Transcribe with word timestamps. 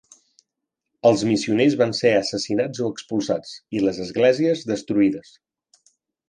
Els 1.09 1.23
missioners 1.31 1.75
van 1.81 1.93
ser 1.99 2.13
assassinats 2.21 2.81
o 2.85 2.89
expulsats, 2.95 3.53
i 3.81 3.85
les 3.89 4.01
esglésies, 4.07 4.65
destruïdes. 4.73 5.37